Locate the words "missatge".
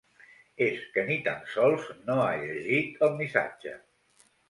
3.23-3.79